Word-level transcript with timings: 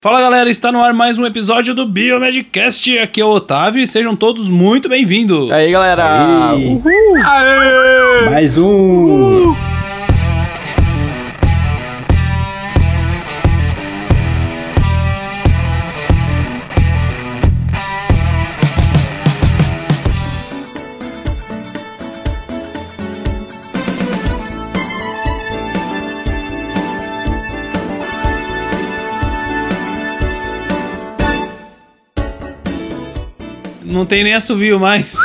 Fala 0.00 0.20
galera, 0.20 0.48
está 0.48 0.70
no 0.70 0.80
ar 0.80 0.94
mais 0.94 1.18
um 1.18 1.26
episódio 1.26 1.74
do 1.74 1.84
Biomedcast. 1.84 2.96
Aqui 3.00 3.20
é 3.20 3.24
o 3.24 3.30
Otávio 3.30 3.82
e 3.82 3.86
sejam 3.86 4.14
todos 4.14 4.48
muito 4.48 4.88
bem-vindos. 4.88 5.50
Aí 5.50 5.72
galera. 5.72 6.54
Uhul. 6.54 7.16
Aê! 7.24 8.30
Mais 8.30 8.56
um! 8.56 9.67
Não 33.98 34.06
tem 34.06 34.22
nem 34.22 34.32
assovio 34.32 34.78
mais. 34.78 35.12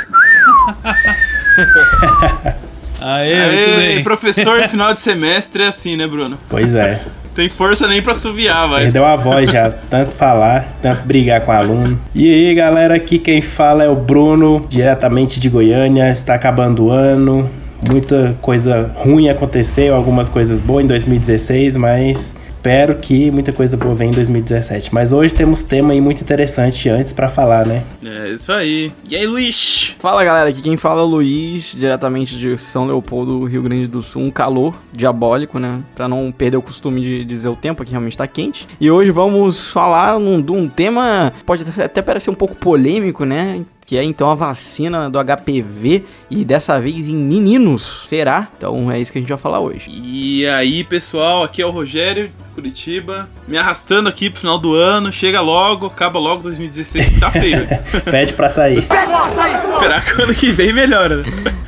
Aê, 2.99 3.33
Aê, 3.35 3.77
bem. 3.95 4.03
professor, 4.03 4.67
final 4.67 4.91
de 4.91 4.99
semestre 4.99 5.61
é 5.61 5.67
assim, 5.67 5.95
né, 5.95 6.07
Bruno? 6.07 6.39
Pois 6.49 6.73
é. 6.73 6.99
Tem 7.35 7.49
força 7.49 7.87
nem 7.87 8.01
pra 8.01 8.13
assoviar, 8.13 8.67
mas. 8.67 8.85
Perdeu 8.85 9.05
a 9.05 9.15
voz 9.15 9.49
já, 9.51 9.69
tanto 9.69 10.11
falar, 10.11 10.77
tanto 10.81 11.03
brigar 11.03 11.41
com 11.41 11.51
aluno. 11.51 11.99
E 12.15 12.31
aí, 12.31 12.55
galera, 12.55 12.95
aqui 12.95 13.19
quem 13.19 13.41
fala 13.43 13.83
é 13.83 13.89
o 13.89 13.95
Bruno, 13.95 14.65
diretamente 14.69 15.39
de 15.39 15.49
Goiânia. 15.49 16.11
Está 16.11 16.33
acabando 16.33 16.85
o 16.85 16.91
ano. 16.91 17.49
Muita 17.87 18.35
coisa 18.41 18.91
ruim 18.95 19.29
aconteceu, 19.29 19.93
algumas 19.93 20.29
coisas 20.29 20.61
boas 20.61 20.83
em 20.83 20.87
2016, 20.87 21.75
mas 21.75 22.35
espero 22.63 22.95
que 22.95 23.29
muita 23.29 23.51
coisa 23.51 23.75
boa 23.75 23.93
venha 23.93 24.11
em 24.11 24.15
2017. 24.15 24.93
Mas 24.93 25.11
hoje 25.11 25.35
temos 25.35 25.63
tema 25.63 25.91
aí 25.91 25.99
muito 25.99 26.21
interessante 26.21 26.87
antes 26.87 27.11
pra 27.11 27.27
falar, 27.27 27.67
né? 27.67 27.83
É 28.01 28.29
isso 28.29 28.53
aí. 28.53 28.89
E 29.09 29.17
aí, 29.17 29.27
Luiz? 29.27 29.97
Fala 29.99 30.23
galera, 30.23 30.49
aqui 30.49 30.61
quem 30.61 30.77
fala 30.77 31.01
é 31.01 31.03
o 31.03 31.07
Luiz, 31.07 31.75
diretamente 31.77 32.37
de 32.37 32.57
São 32.57 32.85
Leopoldo, 32.85 33.43
Rio 33.43 33.61
Grande 33.63 33.85
do 33.87 34.01
Sul. 34.01 34.21
Um 34.21 34.31
calor 34.31 34.73
diabólico, 34.93 35.59
né? 35.59 35.81
Pra 35.93 36.07
não 36.07 36.31
perder 36.31 36.55
o 36.55 36.61
costume 36.61 37.01
de 37.01 37.25
dizer 37.25 37.49
o 37.49 37.55
tempo, 37.55 37.83
que 37.83 37.91
realmente 37.91 38.17
tá 38.17 38.25
quente. 38.27 38.65
E 38.79 38.89
hoje 38.89 39.11
vamos 39.11 39.67
falar 39.67 40.17
de 40.17 40.51
um 40.53 40.69
tema, 40.69 41.33
pode 41.45 41.63
até- 41.63 41.83
até 41.83 42.01
parecer 42.01 42.29
um 42.29 42.35
pouco 42.35 42.55
polêmico, 42.55 43.25
né? 43.25 43.59
Que 43.85 43.97
é 43.97 44.03
então 44.03 44.31
a 44.31 44.35
vacina 44.35 45.09
do 45.09 45.19
HPV 45.19 46.05
e 46.29 46.45
dessa 46.45 46.79
vez 46.79 47.09
em 47.09 47.15
meninos. 47.15 48.03
Será? 48.07 48.47
Então 48.57 48.89
é 48.89 48.99
isso 48.99 49.11
que 49.11 49.17
a 49.17 49.21
gente 49.21 49.29
vai 49.29 49.37
falar 49.37 49.59
hoje. 49.59 49.87
E 49.89 50.47
aí, 50.47 50.83
pessoal, 50.83 51.43
aqui 51.43 51.61
é 51.61 51.65
o 51.65 51.69
Rogério, 51.71 52.31
Curitiba. 52.55 53.29
Me 53.47 53.57
arrastando 53.57 54.07
aqui 54.07 54.29
pro 54.29 54.39
final 54.39 54.57
do 54.57 54.73
ano. 54.73 55.11
Chega 55.11 55.41
logo, 55.41 55.87
acaba 55.87 56.17
logo 56.17 56.43
2016, 56.43 57.09
que 57.09 57.19
tá 57.19 57.29
feio. 57.31 57.67
velho. 57.67 57.81
Pede 58.09 58.33
pra 58.33 58.49
sair. 58.49 58.79
Esperar 58.79 60.05
que 60.05 60.19
o 60.19 60.23
ano 60.23 60.33
que 60.33 60.51
vem 60.51 60.71
melhora. 60.73 61.17
né? 61.17 61.25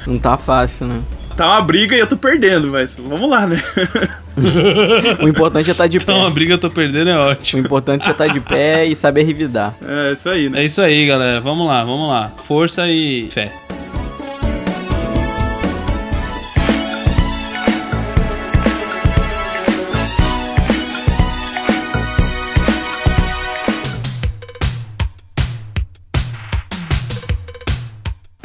Não 0.08 0.18
tá 0.18 0.38
fácil, 0.38 0.88
né? 0.88 1.02
Tá 1.36 1.48
uma 1.48 1.62
briga 1.62 1.96
e 1.96 2.00
eu 2.00 2.08
tô 2.08 2.16
perdendo, 2.16 2.72
mas 2.72 2.96
vamos 2.98 3.30
lá, 3.30 3.46
né? 3.46 3.62
O 5.24 5.28
importante 5.28 5.70
é 5.70 5.72
estar 5.72 5.88
de 5.88 6.00
pé. 6.00 6.12
Então 6.12 6.26
a 6.26 6.30
briga 6.30 6.54
eu 6.54 6.58
tô 6.58 6.70
perdendo 6.70 7.10
é 7.10 7.18
O 7.18 7.30
ótimo. 7.32 7.62
importante 7.62 8.08
é 8.08 8.12
estar 8.12 8.28
de 8.28 8.40
pé 8.40 8.86
e 8.86 8.96
saber 8.96 9.24
revidar. 9.24 9.76
É 9.88 10.14
isso 10.14 10.30
aí, 10.30 10.50
né? 10.50 10.62
É 10.62 10.66
isso 10.66 10.82
aí, 10.82 11.06
galera. 11.06 11.40
Vamos 11.42 11.68
lá, 11.68 11.84
vamos 11.84 12.10
lá. 12.10 12.32
Força 12.46 12.88
e 12.88 13.30
fé. 13.32 13.52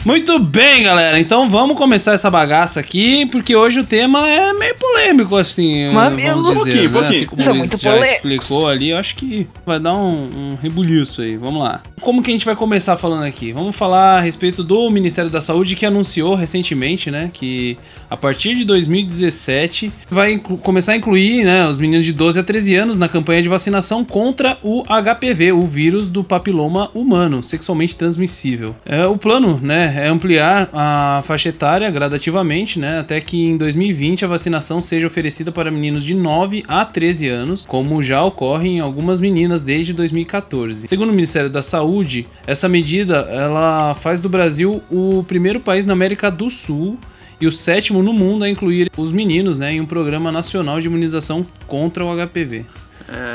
Muito 0.05 0.39
bem, 0.39 0.85
galera. 0.85 1.21
Então 1.21 1.49
vamos 1.51 1.77
começar 1.77 2.15
essa 2.15 2.31
bagaça 2.31 2.81
aqui, 2.81 3.27
porque 3.27 3.55
hoje 3.55 3.81
o 3.81 3.85
tema 3.85 4.27
é 4.29 4.51
meio 4.55 4.75
polêmico, 4.77 4.90
assim. 5.39 5.91
Mas 5.93 6.23
vamos 6.23 6.47
um 6.47 6.49
dizer, 6.51 6.55
pouquinho, 6.55 6.83
né? 6.83 6.89
pouquinho. 6.89 7.17
Assim 7.19 7.27
como 7.27 7.43
É 7.43 7.53
muito 7.53 7.77
já 7.77 7.93
polêmico. 7.93 8.15
explicou 8.17 8.69
ali, 8.69 8.91
eu 8.91 8.97
acho 8.97 9.17
que 9.17 9.47
vai 9.65 9.79
dar 9.81 9.95
um, 9.95 10.31
um 10.53 10.59
rebuliço 10.61 11.23
aí. 11.23 11.37
Vamos 11.37 11.63
lá. 11.63 11.83
Como 12.01 12.23
que 12.23 12.31
a 12.31 12.33
gente 12.33 12.45
vai 12.45 12.57
começar 12.57 12.97
falando 12.97 13.25
aqui? 13.25 13.53
Vamos 13.53 13.77
falar 13.77 14.19
a 14.19 14.21
respeito 14.21 14.63
do 14.63 14.89
Ministério 14.91 15.31
da 15.31 15.41
Saúde 15.41 15.77
que 15.77 15.85
anunciou 15.85 16.35
recentemente, 16.35 17.11
né, 17.11 17.31
que 17.33 17.77
a 18.09 18.17
partir 18.17 18.55
de 18.55 18.65
2017 18.65 19.93
vai 20.09 20.39
começar 20.39 20.93
a 20.93 20.97
incluir, 20.97 21.45
né, 21.45 21.67
os 21.69 21.77
meninos 21.77 22.07
de 22.07 22.13
12 22.13 22.39
a 22.41 22.43
13 22.43 22.75
anos 22.75 22.99
na 22.99 23.09
campanha 23.09 23.43
de 23.43 23.49
vacinação 23.49 24.05
contra 24.05 24.59
o 24.63 24.83
HPV, 24.85 25.53
o 25.53 25.65
vírus 25.67 26.09
do 26.09 26.25
papiloma 26.25 26.91
humano, 26.95 27.43
sexualmente 27.43 27.95
transmissível. 27.97 28.75
É, 28.87 29.07
o 29.07 29.17
plano, 29.17 29.61
né, 29.63 29.95
é 29.99 30.09
ampliar 30.09 30.69
a 30.73 31.23
faixa 31.27 31.51
etária 31.51 31.91
gradativamente, 31.91 32.79
né, 32.79 33.01
até 33.01 33.21
que 33.21 33.43
em 33.45 33.57
2020 33.57 34.25
a 34.25 34.29
vacinação 34.29 34.81
seja 34.91 35.07
oferecida 35.07 35.53
para 35.53 35.71
meninos 35.71 36.03
de 36.03 36.17
9 36.17 36.65
a 36.67 36.85
13 36.85 37.29
anos, 37.29 37.65
como 37.65 38.03
já 38.03 38.25
ocorre 38.25 38.71
em 38.71 38.81
algumas 38.81 39.21
meninas 39.21 39.63
desde 39.63 39.93
2014. 39.93 40.89
Segundo 40.89 41.11
o 41.11 41.13
Ministério 41.13 41.49
da 41.49 41.63
Saúde, 41.63 42.27
essa 42.45 42.69
medida 42.69 43.19
ela 43.31 43.95
faz 43.95 44.21
do 44.21 44.29
Brasil 44.29 44.83
o 44.91 45.23
primeiro 45.23 45.61
país 45.61 45.87
na 45.87 45.93
América 45.93 46.29
do 46.29 46.51
Sul 46.51 46.99
e 47.41 47.47
o 47.47 47.53
sétimo 47.53 48.03
no 48.03 48.13
mundo 48.13 48.43
a 48.43 48.51
incluir 48.51 48.91
os 48.97 49.13
meninos 49.13 49.57
né, 49.59 49.75
em 49.75 49.81
um 49.81 49.87
programa 49.87 50.33
nacional 50.33 50.81
de 50.81 50.89
imunização 50.89 51.47
contra 51.69 52.05
o 52.05 52.09
HPV. 52.13 52.67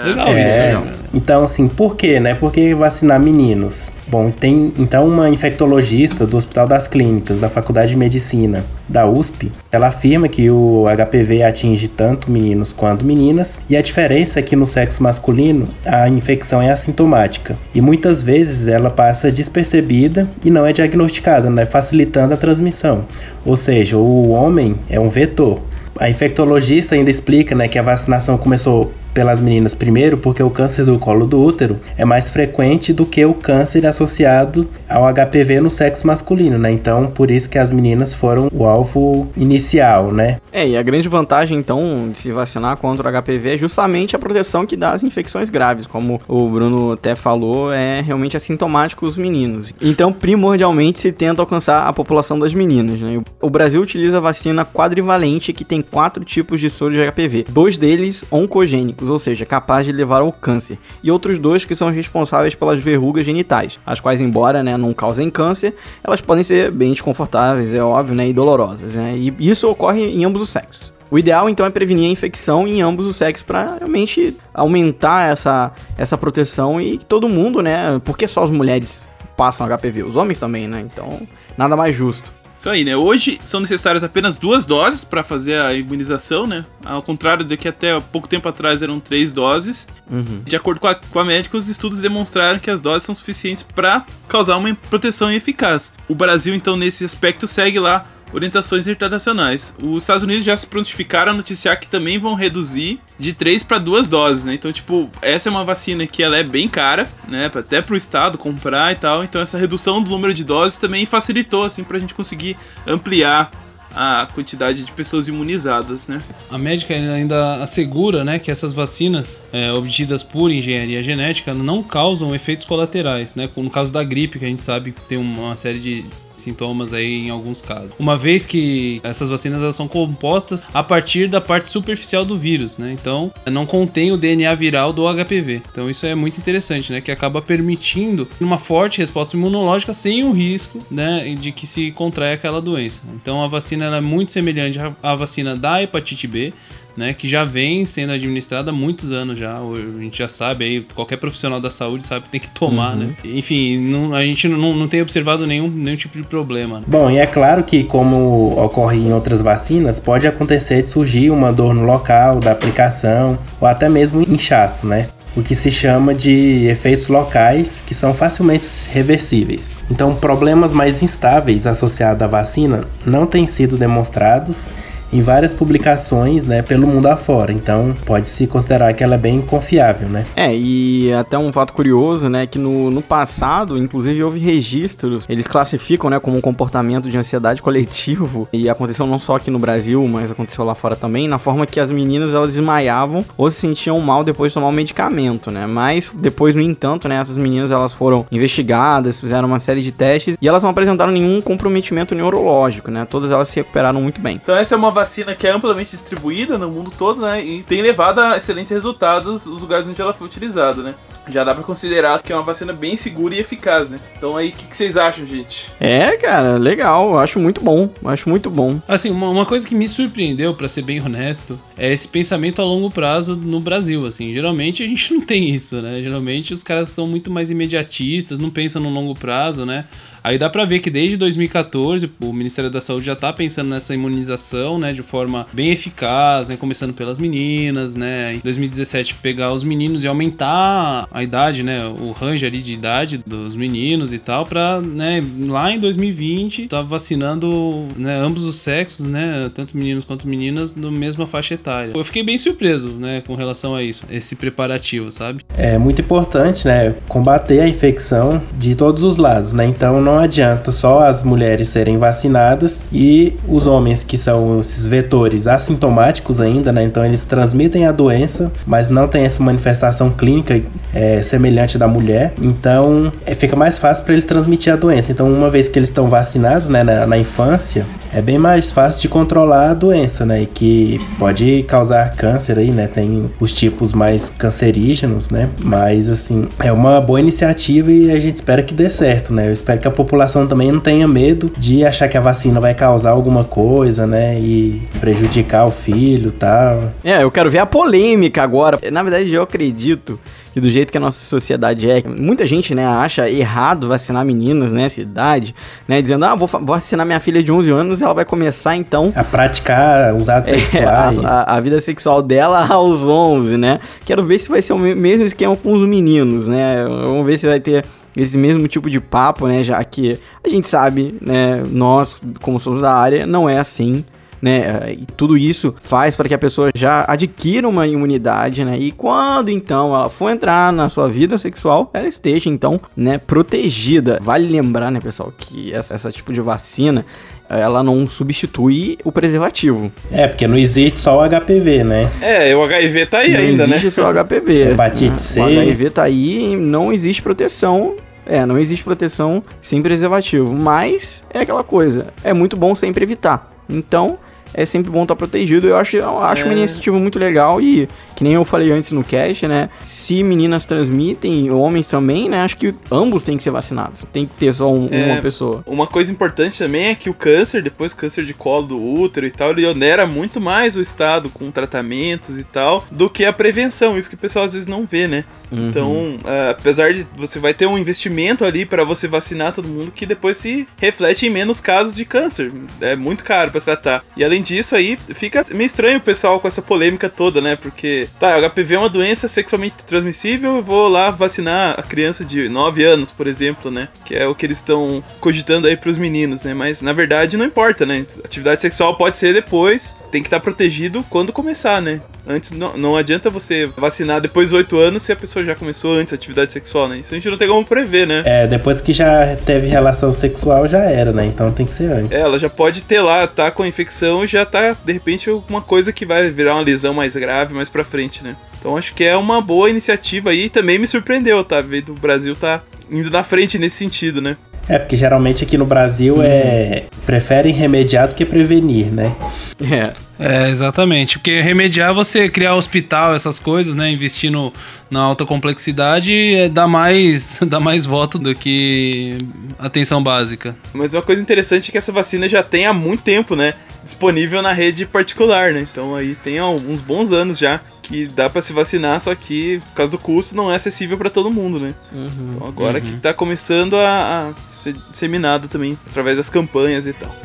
Legal 0.06 0.30
isso, 0.30 0.54
É, 0.54 0.74
né? 0.74 0.94
então 1.14 1.44
assim, 1.44 1.68
por 1.68 1.96
quê, 1.96 2.20
né? 2.20 2.34
Por 2.34 2.52
que 2.52 2.74
vacinar 2.74 3.20
meninos? 3.20 3.92
Bom, 4.08 4.32
tem 4.32 4.72
então 4.78 5.08
uma 5.08 5.30
infectologista 5.30 6.26
do 6.26 6.38
Hospital 6.38 6.68
das 6.68 6.88
Clínicas, 6.88 7.40
da 7.40 7.50
Faculdade 7.50 7.90
de 7.90 7.98
Medicina 7.98 8.64
da 8.88 9.06
USP, 9.08 9.52
ela 9.72 9.88
afirma 9.88 10.28
que 10.28 10.50
o 10.50 10.86
HPV 10.86 11.44
atinge 11.44 11.88
tanto 11.88 12.30
meninos 12.30 12.72
quanto 12.72 13.04
meninas, 13.04 13.64
e 13.68 13.76
a 13.76 13.82
diferença 13.82 14.40
é 14.40 14.44
que 14.44 14.56
no 14.56 14.68
sexo 14.68 15.02
masculino 15.02 15.68
a 15.86 16.08
infecção 16.08 16.62
é 16.62 16.70
assintomática, 16.70 17.58
e 17.74 17.82
muitas 17.82 18.22
vezes 18.22 18.68
ela 18.68 18.92
passa 18.92 19.32
despercebida 19.32 20.30
e 20.44 20.52
não 20.52 20.66
é 20.66 20.72
diagnosticada, 20.72 21.50
né? 21.50 21.66
Facilitando 21.66 22.34
a 22.34 22.38
transmissão. 22.38 23.06
Ou 23.44 23.58
seja, 23.58 23.98
o 23.98 24.30
homem 24.30 24.76
é 24.90 25.00
um 25.00 25.10
vetor. 25.10 25.60
A 25.98 26.10
infectologista 26.10 26.94
ainda 26.94 27.10
explica 27.10 27.56
né, 27.56 27.68
que 27.68 27.80
a 27.80 27.82
vacinação 27.82 28.38
começou 28.38 28.92
pelas 29.16 29.42
meninas 29.42 29.74
primeiro 29.74 30.18
porque 30.18 30.44
o 30.44 30.50
câncer 30.50 30.86
do 30.86 31.00
colo 31.00 31.26
do 31.26 31.42
útero 31.42 31.80
é 31.98 32.06
mais 32.06 32.30
frequente 32.30 32.94
do 32.94 33.06
que 33.06 33.26
o 33.26 33.34
câncer 33.34 33.86
associado 33.88 34.70
ao 34.88 35.06
HPV 35.12 35.62
no 35.62 35.72
sexo 35.72 36.06
masculino, 36.06 36.60
né? 36.60 36.72
Então, 36.72 37.08
por 37.08 37.32
isso 37.32 37.50
que 37.50 37.58
as 37.58 37.72
meninas 37.72 38.14
foram 38.14 38.50
o 38.54 38.66
alvo 38.66 39.32
inicial, 39.38 40.12
né? 40.12 40.40
É, 40.52 40.68
e 40.68 40.78
a 40.78 40.84
grande 40.84 41.08
vantagem, 41.08 41.58
então, 41.58 42.10
de 42.12 42.20
se 42.20 42.32
vacinar 42.32 42.78
contra 42.78 43.10
o 43.10 43.22
HPV 43.22 43.56
é 43.56 43.58
justamente 43.58 44.16
a 44.16 44.20
proteção 44.20 44.66
que 44.66 44.76
dá 44.76 44.92
às 44.92 45.04
infecções 45.04 45.50
graves. 45.50 45.88
Como 45.88 46.22
o 46.28 46.50
Bruno 46.50 46.92
até 46.92 47.16
falou, 47.16 47.72
é 47.72 48.02
realmente 48.02 48.36
assintomático 48.36 49.06
os 49.06 49.16
meninos. 49.16 49.74
Então, 49.82 50.12
primordialmente, 50.12 51.00
se 51.00 51.12
tenta 51.12 51.42
alcançar 51.42 51.88
a 51.88 51.94
população 51.94 52.38
das 52.38 52.54
meninas, 52.54 53.00
né? 53.00 53.22
O 53.42 53.50
Brasil 53.50 53.82
utiliza 53.82 54.18
a 54.18 54.22
vacina 54.22 54.66
quadrivalente, 54.66 55.54
que 55.54 55.64
tem 55.64 55.82
quatro 55.82 56.24
tipos 56.26 56.60
de 56.60 56.70
soro 56.70 56.94
de 56.94 57.12
HPV. 57.12 57.46
Dois 57.50 57.78
deles 57.78 58.26
oncogênicos, 58.32 59.05
ou 59.10 59.20
seja, 59.20 59.46
capazes 59.46 59.88
de 59.88 59.92
levar 59.92 60.22
ao 60.22 60.32
câncer. 60.32 60.78
E 61.04 61.12
outros 61.12 61.38
dois 61.38 61.66
que 61.66 61.76
são 61.76 61.90
responsáveis 61.90 62.56
pelas 62.56 62.80
verrugas 62.80 63.26
genitais, 63.26 63.80
as 63.86 64.00
quais, 64.00 64.22
embora 64.22 64.64
né, 64.64 64.78
não 64.78 64.94
causem 64.94 65.30
câncer, 65.30 65.76
elas 66.04 66.22
podem 66.22 66.44
ser 66.44 66.72
bem 66.72 66.92
desconfortáveis, 66.92 67.74
é 67.74 67.84
óbvio, 67.84 68.16
né, 68.16 68.28
e 68.28 68.34
dolorosas. 68.34 68.96
Né? 68.96 69.16
E 69.18 69.36
isso 69.40 69.70
ocorre 69.70 70.02
em 70.02 70.26
ambos 70.26 70.42
os 70.42 70.50
sexos. 70.50 70.94
O 71.10 71.20
ideal 71.20 71.48
então 71.48 71.66
é 71.66 71.70
prevenir 71.70 72.10
a 72.10 72.12
infecção 72.12 72.68
em 72.68 72.82
ambos 72.82 73.06
os 73.06 73.16
sexos 73.16 73.44
para 73.44 73.78
realmente 73.78 74.36
aumentar 74.54 75.32
essa, 75.32 75.72
essa 75.98 76.18
proteção 76.18 76.82
e 76.82 76.98
que 76.98 77.06
todo 77.06 77.30
mundo, 77.30 77.62
né? 77.62 78.02
Porque 78.04 78.28
só 78.28 78.44
as 78.44 78.50
mulheres 78.50 79.00
passam 79.38 79.68
HPV, 79.68 80.04
os 80.04 80.16
homens 80.16 80.40
também, 80.40 80.68
né? 80.68 80.82
Então, 80.82 81.22
nada 81.58 81.76
mais 81.76 81.96
justo. 81.96 82.34
Isso 82.56 82.70
aí, 82.70 82.86
né? 82.86 82.96
Hoje 82.96 83.40
são 83.44 83.60
necessárias 83.60 84.04
apenas 84.04 84.38
duas 84.38 84.66
doses 84.66 85.04
para 85.04 85.24
fazer 85.24 85.60
a 85.60 85.74
imunização, 85.74 86.48
né? 86.48 86.66
Ao 86.84 87.02
contrário 87.02 87.44
de 87.44 87.58
que 87.58 87.68
até 87.68 88.00
pouco 88.00 88.28
tempo 88.28 88.48
atrás 88.48 88.82
eram 88.82 89.00
três 89.00 89.34
doses. 89.34 89.88
Uhum. 90.10 90.42
De 90.46 90.56
acordo 90.56 90.80
com 90.80 90.88
a, 90.88 90.96
com 90.96 91.20
a 91.20 91.26
médica, 91.26 91.58
os 91.58 91.68
estudos 91.68 92.00
demonstraram 92.00 92.58
que 92.58 92.72
as 92.72 92.80
doses 92.80 93.04
são 93.04 93.14
suficientes 93.14 93.64
para 93.64 94.06
causar 94.28 94.56
uma 94.58 94.74
proteção 94.90 95.30
eficaz. 95.32 95.92
O 96.08 96.16
Brasil, 96.16 96.56
então, 96.56 96.78
nesse 96.78 97.04
aspecto, 97.04 97.46
segue 97.46 97.78
lá 97.78 98.06
orientações 98.36 98.88
internacionais. 98.88 99.76
Os 99.82 100.04
Estados 100.04 100.24
Unidos 100.24 100.44
já 100.44 100.56
se 100.56 100.68
prontificaram 100.68 101.32
a 101.32 101.36
noticiar 101.36 101.80
que 101.80 101.88
também 101.88 102.20
vão 102.20 102.36
reduzir 102.36 103.00
de 103.18 103.32
3 103.32 103.64
para 103.64 103.78
2 103.78 104.10
doses, 104.10 104.44
né? 104.44 104.54
Então, 104.54 104.72
tipo, 104.72 105.10
essa 105.22 105.48
é 105.48 105.52
uma 105.52 105.64
vacina 105.64 106.06
que 106.06 106.22
ela 106.22 106.38
é 106.38 106.44
bem 106.44 106.68
cara, 106.68 107.08
né? 107.28 107.46
Até 107.46 107.82
pro 107.82 107.96
estado 107.96 108.38
comprar 108.38 108.92
e 108.92 108.96
tal. 108.96 109.24
Então, 109.24 109.42
essa 109.42 109.58
redução 109.58 110.04
do 110.04 110.12
número 110.12 110.34
de 110.34 110.44
doses 110.44 110.78
também 110.78 111.06
facilitou, 111.06 111.64
assim, 111.64 111.84
pra 111.84 111.98
gente 111.98 112.14
conseguir 112.14 112.58
ampliar 112.86 113.50
a 113.96 114.28
quantidade 114.34 114.84
de 114.84 114.92
pessoas 114.92 115.30
imunizadas, 115.30 116.10
né? 116.10 116.22
A 116.50 116.58
médica 116.58 116.94
ainda 116.94 117.64
assegura, 117.64 118.26
né, 118.26 118.38
que 118.38 118.52
essas 118.52 118.74
vacinas 118.74 119.40
é, 119.54 119.72
obtidas 119.72 120.22
por 120.22 120.52
engenharia 120.52 121.02
genética 121.02 121.54
não 121.54 121.82
causam 121.82 122.36
efeitos 122.36 122.66
colaterais, 122.66 123.36
né? 123.36 123.50
No 123.56 123.70
caso 123.70 123.94
da 123.94 124.04
gripe, 124.04 124.38
que 124.38 124.44
a 124.44 124.50
gente 124.50 124.64
sabe 124.64 124.92
que 124.92 125.02
tem 125.08 125.18
uma 125.18 125.56
série 125.56 125.80
de 125.80 126.06
sintomas 126.46 126.94
aí 126.94 127.26
em 127.26 127.30
alguns 127.30 127.62
casos. 127.62 127.94
Uma 128.00 128.18
vez 128.18 128.46
que 128.46 129.00
essas 129.04 129.30
vacinas 129.30 129.62
elas 129.62 129.76
são 129.76 129.88
compostas 129.88 130.66
a 130.74 130.84
partir 130.84 131.28
da 131.28 131.42
parte 131.42 131.68
superficial 131.68 132.24
do 132.24 132.38
vírus, 132.38 132.78
né? 132.78 132.94
Então, 132.94 133.32
não 133.52 133.66
contém 133.66 134.12
o 134.12 134.18
DNA 134.18 134.54
viral 134.56 134.94
do 134.94 135.04
HPV. 135.04 135.62
Então, 135.72 135.90
isso 135.90 136.06
é 136.06 136.16
muito 136.16 136.40
interessante, 136.40 136.92
né? 136.92 137.02
Que 137.02 137.12
acaba 137.12 137.42
permitindo 137.42 138.28
uma 138.40 138.58
forte 138.58 139.00
resposta 139.00 139.36
imunológica 139.36 139.94
sem 139.94 140.24
o 140.24 140.32
risco, 140.32 140.80
né, 140.90 141.36
de 141.40 141.52
que 141.52 141.66
se 141.66 141.92
contraia 141.92 142.36
aquela 142.36 142.62
doença. 142.62 143.02
Então, 143.16 143.44
a 143.44 143.48
vacina 143.48 143.86
é 143.86 144.02
muito 144.02 144.32
semelhante 144.32 144.80
à 145.02 145.16
vacina 145.16 145.56
da 145.56 145.82
hepatite 145.82 146.28
B, 146.28 146.54
né, 146.96 147.14
que 147.14 147.28
já 147.28 147.44
vem 147.44 147.86
sendo 147.86 148.14
administrada 148.14 148.72
há 148.72 148.74
muitos 148.74 149.12
anos 149.12 149.38
já. 149.38 149.58
A 149.58 150.02
gente 150.02 150.18
já 150.18 150.30
sabe 150.30 150.66
aí, 150.66 150.82
qualquer 150.96 151.18
profissional 151.18 151.60
da 151.60 151.70
saúde 151.70 152.06
sabe 152.06 152.26
que 152.26 152.30
tem 152.30 152.40
que 152.40 152.50
tomar, 152.50 152.94
uhum. 152.94 153.00
né? 153.00 153.16
Enfim, 153.24 153.78
não, 153.80 154.14
a 154.14 154.24
gente 154.24 154.48
não, 154.48 154.74
não 154.74 154.88
tem 154.88 155.02
observado 155.02 155.46
nenhum, 155.46 155.68
nenhum 155.68 155.98
tipo 155.98 156.18
de 156.18 156.28
problema. 156.28 156.80
Né? 156.80 156.86
Bom, 156.88 157.10
e 157.10 157.18
é 157.18 157.26
claro 157.26 157.64
que, 157.64 157.84
como 157.84 158.60
ocorre 158.60 158.98
em 158.98 159.14
outras 159.14 159.42
vacinas, 159.42 160.00
pode 160.00 160.28
acontecer 160.28 160.84
de 160.84 160.90
surgir 160.90 161.30
uma 161.30 161.52
dor 161.52 161.74
no 161.74 161.84
local 161.84 162.40
da 162.40 162.52
aplicação 162.52 163.38
ou 163.60 163.68
até 163.68 163.90
mesmo 163.90 164.22
inchaço, 164.22 164.88
né? 164.88 165.10
o 165.36 165.44
que 165.44 165.54
se 165.54 165.70
chama 165.70 166.16
de 166.16 166.66
efeitos 166.68 167.10
locais 167.10 167.84
que 167.86 167.94
são 167.94 168.14
facilmente 168.14 168.66
reversíveis. 168.92 169.74
Então, 169.92 170.16
problemas 170.16 170.72
mais 170.72 171.04
instáveis 171.04 171.68
associados 171.68 172.24
à 172.24 172.28
vacina 172.28 172.86
não 173.06 173.26
têm 173.26 173.46
sido 173.46 173.76
demonstrados 173.76 174.72
em 175.16 175.22
várias 175.22 175.54
publicações, 175.54 176.46
né, 176.46 176.62
pelo 176.62 176.88
mundo 176.88 177.08
afora. 177.08 177.52
Então, 177.52 177.96
pode-se 178.06 178.48
considerar 178.48 178.94
que 178.94 179.04
ela 179.04 179.16
é 179.16 179.18
bem 179.18 179.42
confiável, 179.42 180.10
né? 180.10 180.26
É, 180.36 180.54
e 180.56 181.14
até 181.14 181.38
um 181.38 181.52
fato 181.52 181.74
curioso, 181.74 182.28
né, 182.28 182.46
que 182.46 182.60
no, 182.60 182.92
no 182.92 183.02
passado, 183.02 183.78
inclusive, 183.78 184.24
houve 184.24 184.40
registros, 184.40 185.26
eles 185.30 185.48
classificam, 185.48 186.10
né, 186.10 186.20
como 186.20 186.38
um 186.38 186.42
comportamento 186.42 187.10
de 187.10 187.18
ansiedade 187.18 187.62
coletivo, 187.62 188.48
e 188.52 188.70
aconteceu 188.70 189.08
não 189.08 189.18
só 189.20 189.36
aqui 189.38 189.50
no 189.50 189.60
Brasil, 189.60 190.06
mas 190.08 190.32
aconteceu 190.32 190.66
lá 190.66 190.76
fora 190.76 190.96
também, 190.96 191.28
na 191.28 191.40
forma 191.40 191.66
que 191.66 191.80
as 191.80 191.90
meninas, 191.90 192.34
elas 192.34 192.50
desmaiavam 192.50 193.24
ou 193.38 193.50
se 193.50 193.58
sentiam 193.58 194.00
mal 194.00 194.24
depois 194.24 194.52
de 194.52 194.56
tomar 194.56 194.68
o 194.68 194.74
medicamento, 194.74 195.50
né? 195.50 195.66
Mas, 195.68 196.12
depois, 196.14 196.56
no 196.56 196.62
entanto, 196.62 197.08
né, 197.08 197.16
essas 197.16 197.38
meninas, 197.38 197.72
elas 197.72 197.94
foram 197.94 198.26
investigadas, 198.32 199.20
fizeram 199.20 199.48
uma 199.48 199.60
série 199.60 199.82
de 199.82 199.92
testes, 199.92 200.38
e 200.42 200.48
elas 200.48 200.64
não 200.64 200.70
apresentaram 200.70 201.12
nenhum 201.12 201.42
comprometimento 201.42 202.14
neurológico, 202.14 202.92
né? 202.92 203.06
Todas 203.10 203.32
elas 203.32 203.48
se 203.50 203.58
recuperaram 203.58 204.02
muito 204.02 204.20
bem. 204.20 204.40
Então 204.42 204.56
essa 204.56 204.76
é 204.76 204.78
uma 204.78 204.92
vacina 205.06 205.36
que 205.36 205.46
é 205.46 205.52
amplamente 205.52 205.92
distribuída 205.92 206.58
no 206.58 206.70
mundo 206.70 206.92
todo, 206.98 207.22
né? 207.22 207.44
E 207.46 207.62
tem 207.62 207.82
levado 207.82 208.20
a 208.20 208.36
excelentes 208.36 208.72
resultados 208.72 209.46
nos 209.46 209.62
lugares 209.62 209.88
onde 209.88 210.02
ela 210.02 210.14
foi 210.14 210.26
utilizada, 210.26 210.82
né? 210.82 210.96
Já 211.28 211.44
dá 211.44 211.54
para 211.54 211.64
considerar 211.64 212.22
que 212.22 212.34
é 212.34 212.36
uma 212.36 212.44
vacina 212.44 212.74
bem 212.74 212.96
segura 212.96 213.36
e 213.36 213.40
eficaz, 213.40 213.90
né? 213.90 214.00
Então 214.18 214.36
aí, 214.36 214.50
o 214.50 214.52
que, 214.52 214.66
que, 214.66 214.76
vocês 214.76 214.98
acham, 214.98 215.26
gente? 215.26 215.72
É, 215.80 216.18
cara, 216.18 216.58
legal. 216.58 217.18
Acho 217.20 217.40
muito 217.40 217.62
bom. 217.64 217.90
Acho 218.04 218.30
muito 218.30 218.50
bom. 218.50 218.82
Assim, 218.88 219.12
uma, 219.12 219.30
uma 219.30 219.46
coisa 219.46 219.68
que 219.68 219.76
me 219.76 219.88
surpreendeu, 219.88 220.56
para 220.56 220.68
ser 220.68 220.82
bem 220.82 221.02
honesto, 221.02 221.60
é 221.78 221.94
esse 221.94 222.08
pensamento 222.08 222.62
a 222.62 222.66
longo 222.66 222.90
prazo 222.90 223.36
no 223.36 223.60
Brasil, 223.60 224.06
assim. 224.06 224.34
Geralmente 224.34 224.84
a 224.84 224.88
gente 224.88 225.14
não 225.14 225.22
tem 225.22 225.54
isso, 225.54 225.82
né? 225.82 226.02
Geralmente 226.02 226.54
os 226.54 226.64
caras 226.64 226.90
são 226.90 227.08
muito 227.08 227.30
mais 227.30 227.52
imediatistas, 227.52 228.40
não 228.40 228.50
pensam 228.50 228.82
no 228.82 228.90
longo 228.90 229.14
prazo, 229.14 229.66
né? 229.66 229.86
Aí 230.26 230.40
dá 230.40 230.50
para 230.50 230.66
ver 230.66 230.80
que 230.80 230.90
desde 230.90 231.18
2014 231.18 232.10
o 232.20 232.34
Ministério 232.34 232.72
da 232.72 232.82
Saúde 232.82 233.06
já 233.06 233.14
está 233.14 233.32
pensando 233.32 233.70
nessa 233.70 233.94
imunização, 233.94 234.80
né, 234.80 234.92
de 234.92 235.04
forma 235.04 235.46
bem 235.54 235.70
eficaz, 235.70 236.48
né, 236.48 236.58
começando 236.58 236.96
pelas 236.96 237.20
meninas, 237.20 237.96
né, 237.96 238.34
em 238.34 238.40
2017 238.40 239.14
pegar 239.22 239.54
os 239.54 239.64
meninos 239.64 240.04
e 240.04 240.08
aumentar 240.08 241.08
a 241.12 241.22
idade, 241.22 241.62
né, 241.62 241.86
o 241.86 242.12
range 242.12 242.44
ali 242.44 242.60
de 242.60 242.74
idade 242.74 243.22
dos 243.24 243.56
meninos 243.56 244.14
e 244.14 244.18
tal, 244.18 244.48
para, 244.48 244.82
né, 244.82 245.24
lá 245.48 245.72
em 245.72 245.80
2020 245.80 246.70
tá 246.70 246.82
vacinando, 246.82 247.86
né, 247.96 248.18
ambos 248.18 248.46
os 248.46 248.56
sexos, 248.56 249.06
né, 249.06 249.52
tanto 249.54 249.78
meninos 249.78 250.06
quanto 250.06 250.28
meninas, 250.28 250.74
na 250.74 250.90
mesma 250.90 251.28
faixa 251.28 251.54
etária. 251.54 251.92
Eu 251.96 252.04
fiquei 252.04 252.24
bem 252.24 252.40
surpreso, 252.40 252.88
né, 252.98 253.22
com 253.28 253.36
relação 253.36 253.76
a 253.76 253.84
isso, 253.84 254.02
esse 254.10 254.36
preparativo, 254.36 255.12
sabe? 255.12 255.44
É 255.56 255.78
muito 255.78 256.02
importante, 256.02 256.66
né, 256.66 256.96
combater 257.08 257.60
a 257.60 257.68
infecção 257.68 258.42
de 258.58 258.74
todos 258.74 259.04
os 259.04 259.18
lados, 259.18 259.54
né? 259.54 259.68
Então 259.68 260.02
não 260.02 260.15
não 260.16 260.22
adianta 260.22 260.72
só 260.72 261.02
as 261.02 261.24
mulheres 261.24 261.68
serem 261.68 261.98
vacinadas 261.98 262.86
e 262.92 263.36
os 263.46 263.68
homens 263.68 264.02
que 264.02 264.18
são 264.18 264.62
esses 264.62 264.86
vetores 264.86 265.46
assintomáticos 265.46 266.40
ainda, 266.40 266.72
né? 266.72 266.84
Então 266.84 267.04
eles 267.04 267.26
transmitem 267.26 267.86
a 267.86 267.92
doença, 267.92 268.50
mas 268.66 268.88
não 268.88 269.10
tem 269.10 269.26
essa 269.26 269.44
manifestação 269.44 270.10
clínica 270.10 270.62
é, 270.94 271.22
semelhante 271.22 271.78
da 271.78 271.86
mulher. 271.86 272.34
Então 272.42 273.12
é, 273.26 273.36
fica 273.36 273.58
mais 273.58 273.78
fácil 273.78 274.06
para 274.06 274.14
eles 274.14 274.24
transmitir 274.24 274.72
a 274.72 274.78
doença. 274.78 275.12
Então 275.12 275.28
uma 275.28 275.50
vez 275.50 275.68
que 275.68 275.78
eles 275.78 275.90
estão 275.90 276.08
vacinados, 276.08 276.70
né, 276.70 276.82
na, 276.82 277.06
na 277.06 277.18
infância, 277.18 277.86
é 278.16 278.22
bem 278.22 278.38
mais 278.38 278.72
fácil 278.72 279.02
de 279.02 279.10
controlar 279.10 279.72
a 279.72 279.74
doença, 279.74 280.26
né? 280.26 280.44
E 280.44 280.46
que 280.46 281.02
pode 281.20 281.64
causar 281.64 282.16
câncer 282.16 282.58
aí, 282.58 282.72
né? 282.72 282.88
Tem 282.88 283.30
os 283.42 283.54
tipos 283.54 283.92
mais 283.92 284.30
cancerígenos, 284.30 285.30
né? 285.30 285.50
Mas 285.62 286.08
assim, 286.08 286.48
é 286.64 286.72
uma 286.72 287.02
boa 287.02 287.20
iniciativa 287.20 287.92
e 287.92 288.10
a 288.10 288.20
gente 288.20 288.38
espera 288.38 288.64
que 288.64 288.74
dê 288.74 288.90
certo, 288.90 289.34
né? 289.34 289.50
Eu 289.50 289.54
espero 289.54 289.82
que 289.82 289.88
a 289.88 289.92
população 289.92 290.48
também 290.48 290.72
não 290.72 290.80
tenha 290.80 291.06
medo 291.06 291.52
de 291.58 291.86
achar 291.86 292.08
que 292.08 292.18
a 292.18 292.22
vacina 292.22 292.62
vai 292.62 292.74
causar 292.74 293.10
alguma 293.10 293.44
coisa, 293.44 294.08
né? 294.08 294.40
E 294.40 294.82
prejudicar 295.02 295.66
o 295.68 295.72
filho 295.72 296.32
tal. 296.32 296.94
É, 297.04 297.22
eu 297.22 297.30
quero 297.30 297.52
ver 297.52 297.60
a 297.60 297.66
polêmica 297.66 298.42
agora. 298.42 298.80
Na 298.90 299.04
verdade, 299.04 299.34
eu 299.34 299.44
acredito 299.44 300.18
que 300.56 300.62
do 300.62 300.70
jeito 300.70 300.90
que 300.90 300.98
a 300.98 301.02
nossa 301.02 301.20
sociedade 301.20 301.92
é, 301.92 302.02
muita 302.08 302.46
gente, 302.46 302.74
né, 302.74 302.88
acha 302.88 303.30
errado 303.30 303.90
vacinar 303.90 304.24
meninas 304.24 304.72
nessa 304.72 305.02
idade, 305.02 305.54
né, 305.86 306.02
dizendo, 306.02 306.24
ah, 306.24 306.34
vou, 306.34 306.48
vou 306.48 306.62
vacinar 306.62 307.06
minha 307.06 307.20
filha 307.20 307.44
de 307.44 307.52
11 307.52 307.72
anos 307.72 308.02
ela 308.02 308.14
vai 308.14 308.24
começar, 308.24 308.74
então... 308.74 309.12
A 309.18 309.22
praticar 309.22 310.16
os 310.16 310.30
atos 310.30 310.54
é, 310.54 310.60
sexuais. 310.60 311.20
A, 311.26 311.58
a, 311.58 311.60
vida 311.60 311.82
sexual 311.82 312.22
dela 312.22 312.66
aos 312.72 313.06
11, 313.06 313.58
né? 313.58 313.82
Quero 314.06 314.24
ver 314.24 314.38
se 314.38 314.48
vai 314.48 314.62
ser 314.62 314.72
o 314.72 314.80
mesmo 314.80 315.26
esquema 315.26 315.58
com 315.58 315.74
os 315.74 315.82
meninos, 315.82 316.48
né? 316.48 316.86
Vamos 316.86 317.26
ver 317.26 317.38
se 317.38 317.46
vai 317.46 317.60
ter 317.60 317.84
esse 318.16 318.38
mesmo 318.38 318.66
tipo 318.70 318.90
de 318.90 319.02
papo, 319.02 319.48
né? 319.48 319.62
Já 319.62 319.84
que 319.84 320.18
a 320.42 320.48
gente 320.48 320.70
sabe, 320.70 321.18
né? 321.20 321.64
Nós, 321.70 322.16
como 322.42 322.62
somos 322.62 322.82
da 322.82 322.94
área, 322.94 323.28
não 323.28 323.50
é 323.50 323.60
assim. 323.60 324.06
Né, 324.46 324.94
e 324.94 325.08
tudo 325.18 325.36
isso 325.36 325.74
faz 325.82 326.16
para 326.16 326.28
que 326.28 326.34
a 326.36 326.38
pessoa 326.38 326.70
já 326.76 327.04
adquira 327.08 327.68
uma 327.68 327.88
imunidade, 327.88 328.64
né? 328.64 328.78
E 328.78 328.92
quando 328.92 329.50
então 329.50 329.96
ela 329.96 330.08
for 330.08 330.30
entrar 330.30 330.72
na 330.72 330.88
sua 330.88 331.10
vida 331.10 331.36
sexual, 331.36 331.90
ela 331.92 332.08
esteja 332.08 332.48
então, 332.48 332.80
né, 332.96 333.18
protegida. 333.18 334.20
Vale 334.22 334.48
lembrar, 334.48 334.92
né, 334.92 335.00
pessoal, 335.00 335.34
que 335.36 335.74
essa, 335.74 335.96
essa 335.96 336.12
tipo 336.12 336.32
de 336.32 336.42
vacina 336.42 337.04
ela 337.50 337.82
não 337.82 338.08
substitui 338.08 339.00
o 339.04 339.12
preservativo. 339.12 339.92
É, 340.12 340.28
porque 340.28 340.48
não 340.48 340.58
existe 340.58 341.00
só 341.00 341.20
o 341.20 341.28
HPV, 341.28 341.84
né? 341.84 342.12
É, 342.22 342.56
o 342.56 342.64
HIV 342.64 343.06
tá 343.08 343.18
aí 343.18 343.32
não 343.32 343.40
ainda, 343.40 343.64
né? 343.64 343.68
Não 343.70 343.76
existe 343.78 344.00
só 344.00 344.12
o 344.12 344.14
HPV. 344.14 344.74
Hepatite 344.74 345.24
C. 345.24 345.40
O 345.40 345.46
HIV 345.46 345.90
tá 345.90 346.04
aí 346.04 346.54
e 346.54 346.56
não 346.56 346.94
existe 346.94 347.24
proteção 347.24 347.96
é, 348.28 348.46
não 348.46 348.58
existe 348.58 348.84
proteção 348.84 349.44
sem 349.62 349.82
preservativo, 349.82 350.52
mas 350.54 351.24
é 351.32 351.40
aquela 351.42 351.64
coisa, 351.64 352.08
é 352.24 352.34
muito 352.34 352.58
bom 352.58 352.74
sempre 352.74 353.04
evitar. 353.04 353.52
Então, 353.70 354.18
é 354.54 354.66
sempre 354.66 354.92
bom 354.92 355.04
estar 355.04 355.16
protegido. 355.16 355.68
Eu 355.68 355.78
acho, 355.78 355.98
eu 355.98 356.24
acho 356.24 356.44
é. 356.44 356.46
uma 356.46 356.54
iniciativa 356.54 356.98
muito 357.00 357.20
legal 357.20 357.62
e, 357.62 357.88
que 358.16 358.24
nem 358.24 358.34
eu 358.34 358.46
falei 358.46 358.72
antes 358.72 358.92
no 358.92 359.04
cast, 359.04 359.48
né? 359.48 359.70
Se 360.06 360.22
meninas 360.24 360.66
transmitem, 360.66 361.50
homens 361.50 361.88
também, 361.88 362.30
né? 362.30 362.42
Acho 362.42 362.58
que 362.58 362.76
ambos 362.92 363.24
têm 363.24 363.38
que 363.38 363.44
ser 363.44 363.50
vacinados. 363.50 364.06
Tem 364.14 364.28
que 364.28 364.36
ter 364.36 364.54
só 364.54 364.72
um, 364.72 364.88
é, 364.92 365.14
uma 365.14 365.20
pessoa. 365.20 365.64
Uma 365.66 365.88
coisa 365.88 366.12
importante 366.12 366.60
também 366.60 366.90
é 366.90 366.94
que 366.94 367.10
o 367.10 367.14
câncer, 367.14 367.64
depois 367.64 367.92
câncer 367.92 368.24
de 368.24 368.32
colo 368.32 368.68
do 368.68 368.80
útero 368.80 369.26
e 369.26 369.32
tal, 369.32 369.50
ele 369.50 369.66
onera 369.66 370.06
muito 370.06 370.40
mais 370.40 370.78
o 370.78 370.82
estado 370.82 371.28
com 371.28 371.50
tratamentos 371.50 372.38
e 372.38 372.44
tal 372.44 372.86
do 372.92 373.10
que 373.10 373.26
a 373.26 373.34
prevenção. 373.34 373.98
Isso 373.98 374.08
que 374.08 374.14
o 374.14 374.20
pessoal 374.20 374.46
às 374.46 374.54
vezes 374.54 374.68
não 374.68 374.86
vê, 374.86 375.08
né? 375.08 375.26
Uhum. 375.52 375.70
Então, 375.70 375.92
uh, 375.92 376.52
apesar 376.52 376.94
de 376.94 377.08
você 377.18 377.40
vai 377.40 377.56
ter 377.56 377.66
um 377.66 377.76
investimento 377.76 378.46
ali 378.46 378.64
para 378.64 378.84
você 378.84 379.08
vacinar 379.08 379.54
todo 379.54 379.68
mundo 379.68 379.92
que 379.92 380.06
depois 380.06 380.38
se 380.38 380.68
reflete 380.78 381.26
em 381.26 381.32
menos 381.32 381.60
casos 381.60 381.96
de 381.96 382.06
câncer. 382.06 382.52
É 382.80 382.96
muito 382.96 383.24
caro 383.24 383.50
para 383.50 383.62
tratar. 383.62 384.06
E 384.16 384.24
além 384.24 384.44
disso 384.44 384.76
aí, 384.76 385.00
fica 385.16 385.44
meio 385.50 385.66
estranho 385.66 385.98
o 385.98 386.02
pessoal 386.02 386.40
com 386.40 386.48
essa 386.48 386.62
polêmica 386.62 387.10
toda, 387.10 387.42
né? 387.42 387.56
Porque, 387.56 388.08
tá, 388.20 388.38
HPV 388.40 388.76
é 388.76 388.80
uma 388.80 388.90
doença 388.90 389.28
sexualmente 389.28 389.76
transmissível, 389.96 390.58
eu 390.58 390.64
vou 390.64 390.90
lá 390.90 391.10
vacinar 391.10 391.80
a 391.80 391.84
criança 391.84 392.26
de 392.26 392.50
9 392.50 392.84
anos, 392.84 393.12
por 393.12 393.28
exemplo, 393.28 393.72
né? 393.72 393.88
Que 394.04 394.14
é 394.14 394.28
o 394.28 394.36
que 394.36 394.46
eles 394.46 394.58
estão 394.58 395.02
cogitando 395.22 395.68
aí 395.68 395.78
pros 395.78 395.98
meninos, 395.98 396.44
né? 396.44 396.54
Mas 396.54 396.82
na 396.82 396.92
verdade 396.92 397.38
não 397.38 397.46
importa, 397.46 397.86
né? 397.86 398.06
Atividade 398.24 398.62
sexual 398.62 398.98
pode 398.98 399.16
ser 399.16 399.34
depois, 399.34 399.98
tem 400.12 400.22
que 400.22 400.28
estar 400.28 400.40
tá 400.40 400.44
protegido 400.44 401.04
quando 401.10 401.32
começar, 401.32 401.82
né? 401.82 402.02
Antes, 402.28 402.52
não, 402.52 402.76
não 402.76 402.96
adianta 402.96 403.30
você 403.30 403.68
vacinar 403.78 404.20
depois 404.20 404.50
dos 404.50 404.58
8 404.58 404.78
anos 404.80 405.04
se 405.04 405.12
a 405.12 405.16
pessoa 405.16 405.46
já 405.46 405.54
começou 405.54 405.94
antes 405.94 406.14
a 406.14 406.16
atividade 406.16 406.52
sexual, 406.52 406.88
né? 406.88 406.98
Isso 406.98 407.14
a 407.14 407.16
gente 407.16 407.30
não 407.30 407.38
tem 407.38 407.48
como 407.48 407.66
prever, 407.66 408.08
né? 408.08 408.24
É, 408.26 408.48
depois 408.48 408.82
que 408.82 408.92
já 408.92 409.36
teve 409.36 409.68
relação 409.68 410.12
sexual 410.12 410.68
já 410.68 410.80
era, 410.80 411.12
né? 411.12 411.26
Então 411.26 411.52
tem 411.52 411.66
que 411.66 411.74
ser 411.74 411.92
antes. 411.92 412.18
É, 412.18 412.22
ela 412.22 412.40
já 412.40 412.50
pode 412.50 412.84
ter 412.84 413.02
lá, 413.02 413.28
tá 413.28 413.52
com 413.52 413.64
a 413.64 413.68
infecção 413.68 414.24
e 414.24 414.28
já 414.28 414.46
tá, 414.46 414.76
de 414.84 414.94
repente, 414.94 415.30
uma 415.30 415.62
coisa 415.62 415.94
que 415.94 416.06
vai 416.06 416.30
virar 416.30 416.56
uma 416.56 416.64
lesão 416.64 416.94
mais 416.94 417.16
grave 417.16 417.54
mais 417.54 417.70
pra 417.70 417.84
frente, 417.84 418.24
né? 418.24 418.36
Então 418.58 418.76
acho 418.76 418.94
que 418.94 419.04
é 419.04 419.16
uma 419.16 419.40
boa 419.42 419.70
iniciativa 419.70 420.32
aí. 420.32 420.50
Também 420.50 420.80
me 420.80 420.88
surpreendeu, 420.88 421.44
tá? 421.44 421.62
Ver 421.62 421.82
do 421.82 421.94
Brasil 421.94 422.36
tá 422.36 422.64
indo 422.90 423.10
na 423.10 423.24
frente 423.24 423.60
nesse 423.60 423.78
sentido, 423.78 424.22
né? 424.22 424.38
É, 424.68 424.80
porque 424.80 424.96
geralmente 424.96 425.44
aqui 425.44 425.58
no 425.58 425.66
Brasil 425.66 426.18
é. 426.22 426.86
Preferem 427.06 427.54
remediar 427.54 428.08
do 428.08 428.16
que 428.16 428.26
prevenir, 428.26 428.88
né? 428.88 429.16
É. 429.62 429.94
É, 430.18 430.50
exatamente. 430.50 431.20
Porque 431.20 431.42
remediar 431.42 431.94
você 431.94 432.30
criar 432.30 432.56
hospital, 432.56 433.14
essas 433.14 433.38
coisas, 433.38 433.76
né? 433.76 433.92
Investir 433.92 434.32
no, 434.32 434.52
na 434.90 435.02
alta 435.02 435.26
complexidade 435.26 436.36
é, 436.36 436.50
dá, 436.50 436.68
mais, 436.68 437.38
dá 437.46 437.60
mais 437.60 437.86
voto 437.86 438.18
do 438.18 438.34
que 438.34 439.18
atenção 439.60 440.02
básica. 440.02 440.56
Mas 440.74 440.94
uma 440.94 441.02
coisa 441.02 441.22
interessante 441.22 441.70
é 441.70 441.72
que 441.72 441.78
essa 441.78 441.92
vacina 441.92 442.28
já 442.28 442.42
tem 442.42 442.66
há 442.66 442.74
muito 442.74 443.04
tempo, 443.04 443.36
né? 443.36 443.54
Disponível 443.86 444.42
na 444.42 444.52
rede 444.52 444.84
particular, 444.86 445.54
né? 445.54 445.62
Então 445.72 445.96
aí 445.96 446.16
tem 446.16 446.40
há 446.40 446.48
uns 446.48 446.82
bons 446.82 447.12
anos 447.12 447.38
já 447.38 447.62
que 447.84 448.08
dá 448.08 448.28
para 448.28 448.42
se 448.42 448.52
vacinar, 448.52 449.00
só 449.00 449.14
que 449.14 449.60
por 449.60 449.74
causa 449.76 449.92
do 449.92 450.00
custo 450.00 450.36
não 450.36 450.52
é 450.52 450.56
acessível 450.56 450.98
para 450.98 451.10
todo 451.10 451.32
mundo, 451.32 451.60
né? 451.60 451.76
Uhum. 451.94 452.32
Então 452.36 452.48
agora 452.48 452.80
Uhum. 452.80 452.84
que 452.84 452.94
tá 452.98 453.14
começando 453.14 453.76
a, 453.78 454.34
a 454.36 454.50
ser 454.50 454.76
disseminado 454.90 455.48
também 455.48 455.78
através 455.88 456.18
das 456.18 456.30
campanhas 456.30 456.88
e 456.88 456.94
tal. 456.94 457.16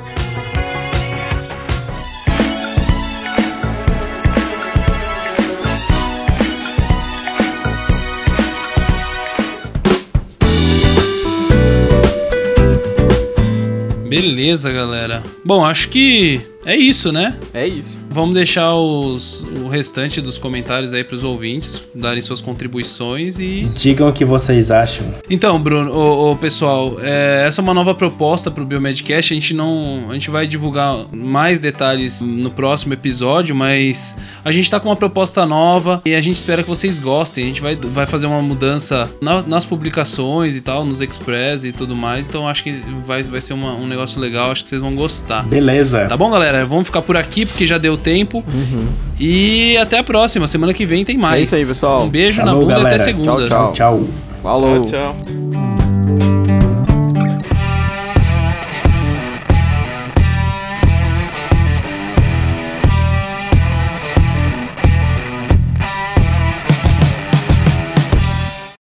Beleza, 14.09 14.73
galera. 14.73 15.23
Bom, 15.45 15.65
acho 15.65 15.89
que 15.89 16.41
é 16.65 16.77
isso, 16.77 17.13
né? 17.13 17.39
É 17.55 17.67
isso. 17.67 18.00
Vamos 18.11 18.35
deixar 18.35 18.75
os, 18.75 19.41
o 19.65 19.69
restante 19.69 20.21
dos 20.21 20.37
comentários 20.37 20.93
aí 20.93 21.05
pros 21.05 21.23
ouvintes 21.23 21.81
darem 21.95 22.21
suas 22.21 22.41
contribuições 22.41 23.39
e. 23.39 23.71
Digam 23.75 24.09
o 24.09 24.13
que 24.13 24.25
vocês 24.25 24.71
acham. 24.71 25.07
Então, 25.31 25.61
Bruno, 25.61 25.93
ô, 25.93 26.33
ô, 26.33 26.37
pessoal, 26.37 26.97
é, 27.03 27.45
essa 27.47 27.61
é 27.61 27.63
uma 27.63 27.73
nova 27.75 27.95
proposta 27.95 28.51
pro 28.51 28.65
Biomedcast. 28.65 29.33
A 29.33 29.35
gente 29.35 29.55
não. 29.55 30.07
A 30.11 30.15
gente 30.15 30.29
vai 30.31 30.47
divulgar 30.47 31.07
mais 31.15 31.59
detalhes 31.61 32.21
no 32.21 32.51
próximo 32.51 32.93
episódio, 32.93 33.55
mas 33.55 34.15
a 34.45 34.51
gente 34.51 34.71
tá 34.71 34.81
com 34.81 34.89
uma 34.89 34.97
proposta 34.97 35.47
nova 35.47 36.03
e 36.05 36.15
a 36.15 36.21
gente 36.21 36.37
espera 36.37 36.63
que 36.63 36.69
vocês 36.69 36.99
gostem. 36.99 37.45
A 37.45 37.47
gente 37.47 37.61
vai, 37.61 37.77
vai 37.77 38.07
fazer 38.07 38.27
uma 38.27 38.43
mudança 38.43 39.09
na- 39.21 39.43
nas 39.43 39.65
publicações 39.65 40.57
e 40.57 40.61
tal, 40.61 40.85
nos 40.85 41.01
Express 41.01 41.65
e 41.65 41.73
tudo 41.73 41.95
mais. 41.95 42.27
Então 42.27 42.49
acho 42.49 42.65
que 42.65 42.81
vai, 43.07 43.23
vai 43.23 43.41
ser 43.41 43.53
uma- 43.53 43.75
um 43.75 43.87
negócio 43.87 44.21
legal, 44.21 44.51
acho 44.51 44.63
que 44.65 44.69
vocês 44.69 44.81
vão 44.81 44.95
gostar. 44.95 45.45
Beleza. 45.45 46.07
Tá 46.09 46.17
bom, 46.17 46.31
galera? 46.31 46.67
Vamos 46.67 46.87
ficar 46.87 47.03
por 47.03 47.17
aqui 47.17 47.47
porque 47.47 47.67
já 47.67 47.79
deu 47.79 47.97
tempo. 48.01 48.43
Uhum. 48.53 48.89
E 49.19 49.77
até 49.77 49.99
a 49.99 50.05
próxima. 50.05 50.49
Semana 50.49 50.75
que 50.75 50.85
vem 50.87 51.05
tem 51.05 51.17
mais. 51.17 51.39
É 51.39 51.43
isso 51.43 51.55
aí, 51.55 51.65
pessoal. 51.67 52.05
Um 52.05 52.09
beijo 52.09 52.39
Falou, 52.39 52.55
na 52.55 52.61
bunda 52.61 52.75
galera. 52.75 52.97
até 52.97 53.05
segunda. 53.05 53.47
Tchau, 53.49 53.73
tchau. 53.73 53.73
Tchau. 53.73 54.05
Falou. 54.43 54.85
Tchau, 54.87 55.15
tchau. 55.25 55.50